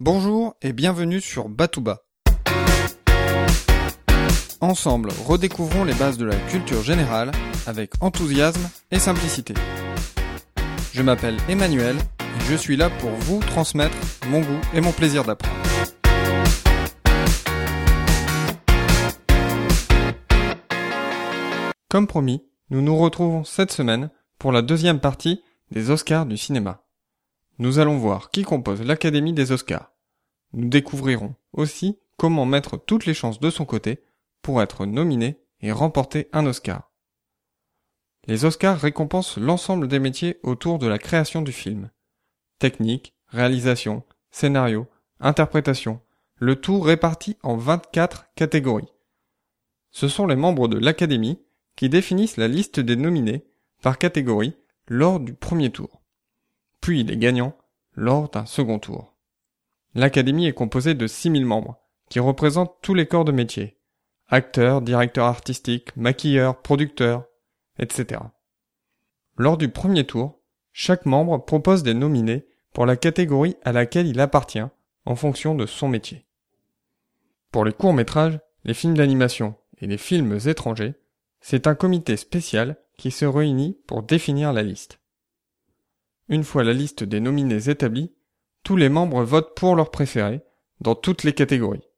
[0.00, 2.04] Bonjour et bienvenue sur Batouba.
[4.60, 7.32] Ensemble, redécouvrons les bases de la culture générale
[7.66, 9.54] avec enthousiasme et simplicité.
[10.92, 13.96] Je m'appelle Emmanuel et je suis là pour vous transmettre
[14.28, 15.56] mon goût et mon plaisir d'apprendre.
[21.88, 25.42] Comme promis, nous nous retrouvons cette semaine pour la deuxième partie
[25.72, 26.84] des Oscars du cinéma.
[27.58, 29.92] Nous allons voir qui compose l'Académie des Oscars.
[30.52, 34.04] Nous découvrirons aussi comment mettre toutes les chances de son côté
[34.42, 36.92] pour être nominé et remporter un Oscar.
[38.26, 41.90] Les Oscars récompensent l'ensemble des métiers autour de la création du film.
[42.58, 44.86] Technique, réalisation, scénario,
[45.18, 46.00] interprétation,
[46.36, 48.92] le tout réparti en 24 catégories.
[49.90, 51.40] Ce sont les membres de l'Académie
[51.74, 53.46] qui définissent la liste des nominés
[53.82, 54.54] par catégorie
[54.86, 55.97] lors du premier tour,
[56.88, 57.54] puis les gagnants
[57.96, 59.14] lors d'un second tour.
[59.94, 61.78] L'Académie est composée de 6000 membres,
[62.08, 63.76] qui représentent tous les corps de métier,
[64.28, 67.26] acteurs, directeurs artistiques, maquilleurs, producteurs,
[67.78, 68.22] etc.
[69.36, 70.40] Lors du premier tour,
[70.72, 74.64] chaque membre propose des nominés pour la catégorie à laquelle il appartient
[75.04, 76.24] en fonction de son métier.
[77.52, 80.94] Pour les courts-métrages, les films d'animation et les films étrangers,
[81.42, 85.00] c'est un comité spécial qui se réunit pour définir la liste.
[86.28, 88.12] Une fois la liste des nominés établie,
[88.62, 90.42] tous les membres votent pour leur préféré
[90.80, 91.88] dans toutes les catégories.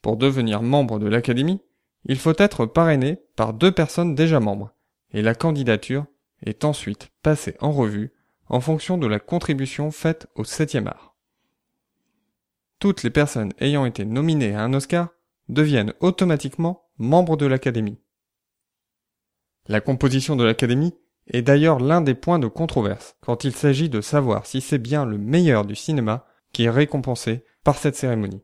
[0.00, 1.60] Pour devenir membre de l'Académie,
[2.04, 4.72] il faut être parrainé par deux personnes déjà membres,
[5.10, 6.06] et la candidature
[6.44, 8.12] est ensuite passée en revue
[8.48, 11.16] en fonction de la contribution faite au septième art.
[12.78, 15.08] Toutes les personnes ayant été nominées à un Oscar
[15.48, 17.98] deviennent automatiquement membres de l'Académie.
[19.66, 20.94] La composition de l'Académie
[21.28, 25.04] est d'ailleurs l'un des points de controverse quand il s'agit de savoir si c'est bien
[25.04, 28.42] le meilleur du cinéma qui est récompensé par cette cérémonie.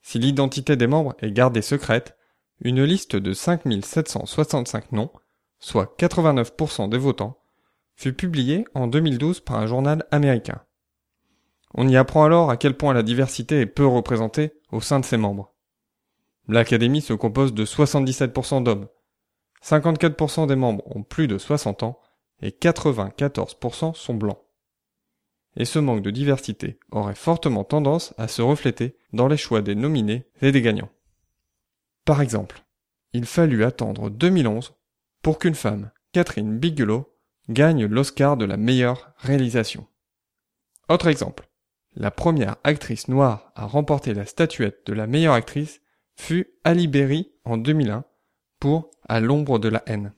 [0.00, 2.16] Si l'identité des membres est gardée secrète,
[2.60, 5.10] une liste de 5765 noms,
[5.58, 7.38] soit 89% des votants,
[7.94, 10.62] fut publiée en 2012 par un journal américain.
[11.74, 15.04] On y apprend alors à quel point la diversité est peu représentée au sein de
[15.04, 15.52] ses membres.
[16.46, 18.88] L'Académie se compose de 77% d'hommes,
[19.68, 22.00] 54% des membres ont plus de 60 ans
[22.40, 24.38] et 94% sont blancs.
[25.56, 29.74] Et ce manque de diversité aurait fortement tendance à se refléter dans les choix des
[29.74, 30.90] nominés et des gagnants.
[32.04, 32.64] Par exemple,
[33.12, 34.74] il fallut attendre 2011
[35.22, 37.12] pour qu'une femme, Catherine Bigelow,
[37.50, 39.86] gagne l'Oscar de la meilleure réalisation.
[40.88, 41.48] Autre exemple,
[41.94, 45.82] la première actrice noire à remporter la statuette de la meilleure actrice
[46.16, 48.04] fut Ali Berry en 2001
[48.58, 50.12] pour À l'ombre de la haine.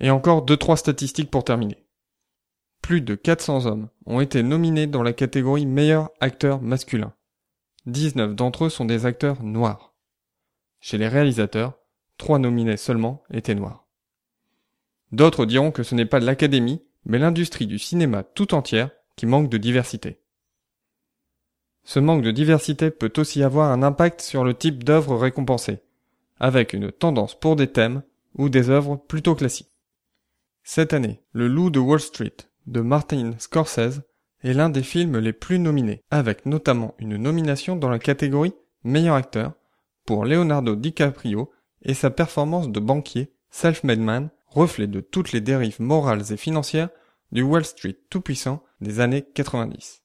[0.00, 1.86] Et encore deux trois statistiques pour terminer.
[2.80, 7.14] Plus de 400 hommes ont été nominés dans la catégorie meilleur acteur masculin.
[7.86, 9.94] 19 d'entre eux sont des acteurs noirs.
[10.80, 11.78] Chez les réalisateurs,
[12.18, 13.86] trois nominés seulement étaient noirs.
[15.12, 19.48] D'autres diront que ce n'est pas l'académie, mais l'industrie du cinéma tout entière qui manque
[19.48, 20.20] de diversité.
[21.84, 25.82] Ce manque de diversité peut aussi avoir un impact sur le type d'œuvres récompensées
[26.42, 28.02] avec une tendance pour des thèmes
[28.34, 29.72] ou des œuvres plutôt classiques.
[30.64, 32.36] Cette année, Le Loup de Wall Street
[32.66, 34.02] de Martin Scorsese
[34.42, 39.14] est l'un des films les plus nominés, avec notamment une nomination dans la catégorie meilleur
[39.14, 39.52] acteur
[40.04, 45.80] pour Leonardo DiCaprio et sa performance de banquier self-made man, reflet de toutes les dérives
[45.80, 46.90] morales et financières
[47.30, 50.02] du Wall Street tout-puissant des années 90.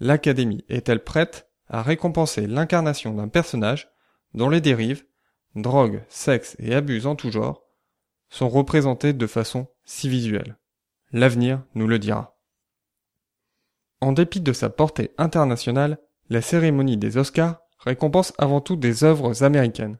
[0.00, 3.88] L'Académie est-elle prête à récompenser l'incarnation d'un personnage
[4.34, 5.04] dont les dérives
[5.54, 7.64] drogue, sexe et abus en tout genre,
[8.30, 10.58] sont représentés de façon si visuelle.
[11.12, 12.38] L'avenir nous le dira.
[14.00, 15.98] En dépit de sa portée internationale,
[16.30, 19.98] la cérémonie des Oscars récompense avant tout des œuvres américaines.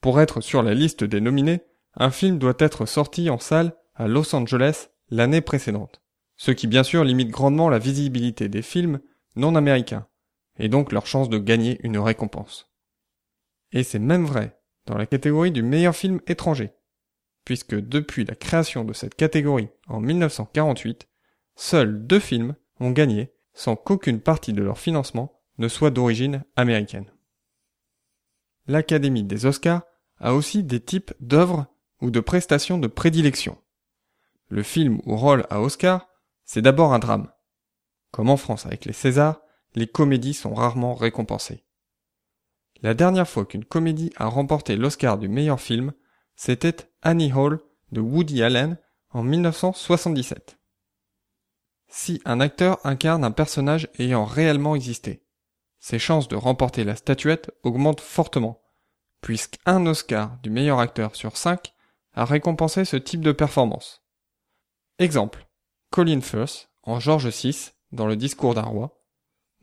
[0.00, 1.62] Pour être sur la liste des nominés,
[1.94, 6.02] un film doit être sorti en salle à Los Angeles l'année précédente,
[6.36, 9.00] ce qui bien sûr limite grandement la visibilité des films
[9.36, 10.06] non américains,
[10.58, 12.69] et donc leur chance de gagner une récompense.
[13.72, 16.72] Et c'est même vrai dans la catégorie du meilleur film étranger,
[17.44, 21.08] puisque depuis la création de cette catégorie en 1948,
[21.56, 27.10] seuls deux films ont gagné sans qu'aucune partie de leur financement ne soit d'origine américaine.
[28.66, 29.82] L'Académie des Oscars
[30.18, 31.66] a aussi des types d'œuvres
[32.00, 33.58] ou de prestations de prédilection.
[34.48, 36.08] Le film ou rôle à Oscar,
[36.44, 37.30] c'est d'abord un drame.
[38.10, 39.40] Comme en France avec les Césars,
[39.74, 41.64] les comédies sont rarement récompensées.
[42.82, 45.92] La dernière fois qu'une comédie a remporté l'Oscar du meilleur film,
[46.34, 47.60] c'était Annie Hall
[47.92, 48.78] de Woody Allen
[49.10, 50.56] en 1977.
[51.92, 55.26] si un acteur incarne un personnage ayant réellement existé.
[55.80, 58.62] Ses chances de remporter la statuette augmentent fortement,
[59.20, 61.74] puisqu'un Oscar du meilleur acteur sur 5
[62.14, 64.04] a récompensé ce type de performance.
[65.00, 65.48] Exemple,
[65.90, 69.02] Colin Firth en George VI dans Le discours d'un roi,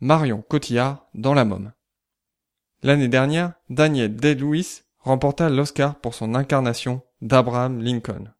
[0.00, 1.72] Marion Cotillard dans La Môme.
[2.82, 8.32] L'année dernière, Daniel Day-Lewis remporta l'Oscar pour son incarnation d'Abraham Lincoln.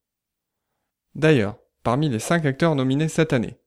[1.15, 3.59] D'ailleurs, parmi les cinq acteurs nominés cette année,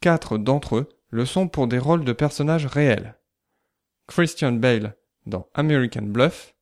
[0.00, 3.16] quatre d'entre eux le sont pour des rôles de personnages réels.
[4.08, 6.54] Christian Bale dans American Bluff,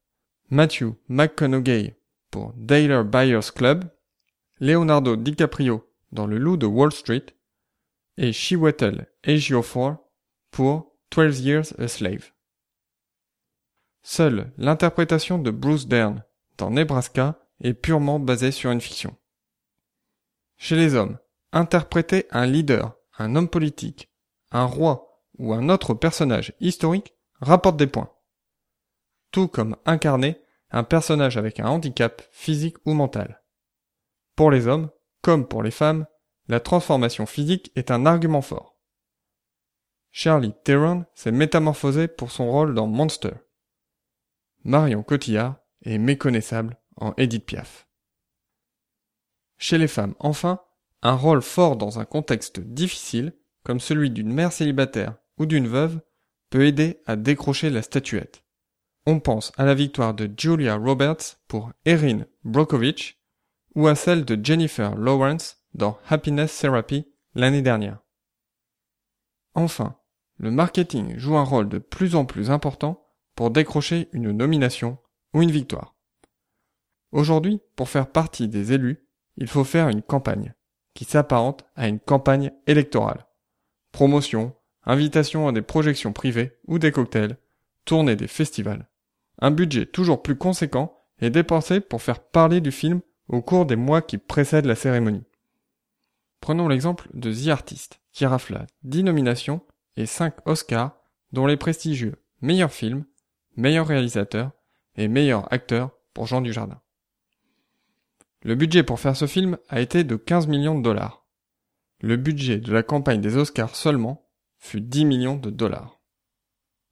[0.50, 1.96] Matthew McConaughey
[2.30, 3.84] pour Daler Buyers Club,
[4.60, 7.26] Leonardo DiCaprio dans Le Loup de Wall Street
[8.18, 9.96] et Chiwetel Ejiofor
[10.50, 12.32] pour Twelve Years a Slave.
[14.08, 16.22] Seule l'interprétation de Bruce Dern
[16.58, 19.16] dans Nebraska est purement basée sur une fiction.
[20.56, 21.18] Chez les hommes,
[21.50, 24.08] interpréter un leader, un homme politique,
[24.52, 28.12] un roi ou un autre personnage historique rapporte des points.
[29.32, 33.42] Tout comme incarner un personnage avec un handicap physique ou mental.
[34.36, 34.88] Pour les hommes,
[35.20, 36.06] comme pour les femmes,
[36.46, 38.76] la transformation physique est un argument fort.
[40.12, 43.32] Charlie Theron s'est métamorphosé pour son rôle dans Monster.
[44.66, 47.86] Marion Cotillard est méconnaissable en Edith Piaf.
[49.58, 50.60] Chez les femmes, enfin,
[51.02, 53.32] un rôle fort dans un contexte difficile,
[53.62, 56.00] comme celui d'une mère célibataire ou d'une veuve,
[56.50, 58.42] peut aider à décrocher la statuette.
[59.06, 63.22] On pense à la victoire de Julia Roberts pour Erin Brockovich
[63.76, 68.00] ou à celle de Jennifer Lawrence dans Happiness Therapy l'année dernière.
[69.54, 69.96] Enfin,
[70.38, 73.05] le marketing joue un rôle de plus en plus important
[73.36, 74.98] pour décrocher une nomination
[75.32, 75.94] ou une victoire.
[77.12, 79.06] Aujourd'hui, pour faire partie des élus,
[79.36, 80.54] il faut faire une campagne
[80.94, 83.26] qui s'apparente à une campagne électorale.
[83.92, 84.54] Promotion,
[84.84, 87.36] invitation à des projections privées ou des cocktails,
[87.84, 88.88] tournée des festivals.
[89.38, 93.76] Un budget toujours plus conséquent est dépensé pour faire parler du film au cours des
[93.76, 95.24] mois qui précèdent la cérémonie.
[96.40, 99.60] Prenons l'exemple de The Artist, qui rafla 10 nominations
[99.96, 100.96] et 5 Oscars,
[101.32, 103.04] dont les prestigieux meilleur film,
[103.56, 104.52] meilleur réalisateur
[104.96, 106.80] et meilleur acteur pour Jean Dujardin.
[108.42, 111.26] Le budget pour faire ce film a été de 15 millions de dollars.
[112.00, 116.00] Le budget de la campagne des Oscars seulement fut 10 millions de dollars.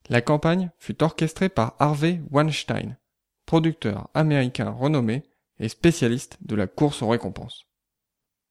[0.08, 2.98] La campagne fut orchestrée par Harvey Weinstein,
[3.46, 5.22] producteur américain renommé
[5.58, 7.66] et spécialiste de la course aux récompenses.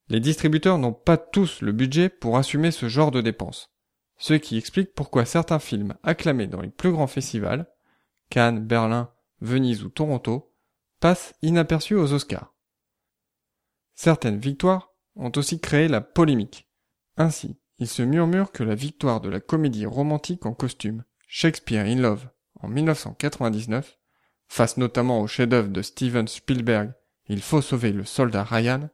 [0.08, 3.70] Les distributeurs n'ont pas tous le budget pour assumer ce genre de dépenses,
[4.16, 7.66] ce qui explique pourquoi certains films acclamés dans les plus grands festivals,
[8.34, 10.52] Cannes, Berlin, Venise ou Toronto,
[10.98, 12.52] passent inaperçus aux Oscars.
[13.94, 16.68] Certaines victoires ont aussi créé la polémique.
[17.16, 22.00] Ainsi, il se murmure que la victoire de la comédie romantique en costume Shakespeare in
[22.00, 22.28] Love
[22.58, 24.00] en 1999,
[24.48, 26.92] face notamment au chef-d'œuvre de Steven Spielberg
[27.28, 28.90] Il faut sauver le soldat Ryan,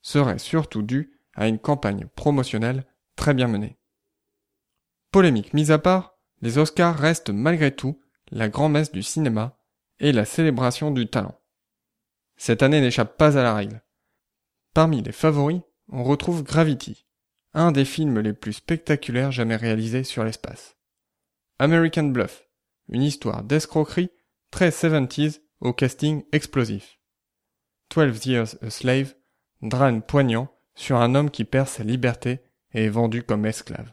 [0.00, 2.86] serait surtout dû à une campagne promotionnelle
[3.16, 3.80] très bien menée.
[5.10, 8.00] Polémique mise à part, les Oscars restent malgré tout
[8.30, 9.58] la grand-messe du cinéma
[9.98, 11.40] et la célébration du talent.
[12.36, 13.82] Cette année n'échappe pas à la règle.
[14.74, 17.06] Parmi les favoris, on retrouve Gravity,
[17.54, 20.76] un des films les plus spectaculaires jamais réalisés sur l'espace.
[21.58, 22.46] American Bluff,
[22.88, 24.10] une histoire d'escroquerie
[24.50, 26.98] très 70s au casting explosif.
[27.88, 29.14] Twelve Years a Slave,
[29.62, 32.40] drame poignant sur un homme qui perd sa liberté
[32.74, 33.92] et est vendu comme esclave.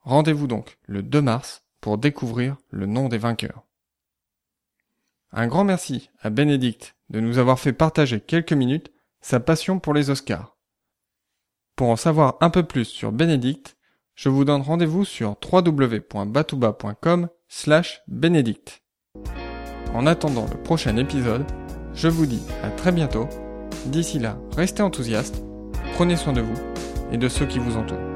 [0.00, 3.62] Rendez-vous donc le 2 mars pour découvrir le nom des vainqueurs.
[5.30, 8.90] Un grand merci à Bénédicte de nous avoir fait partager quelques minutes
[9.20, 10.56] sa passion pour les Oscars.
[11.76, 13.76] Pour en savoir un peu plus sur Bénédicte,
[14.16, 18.02] je vous donne rendez-vous sur www.batouba.com slash.
[19.94, 21.46] En attendant le prochain épisode,
[21.94, 23.28] je vous dis à très bientôt
[23.84, 25.40] D'ici là, restez enthousiastes,
[25.94, 26.60] prenez soin de vous
[27.12, 28.15] et de ceux qui vous entourent.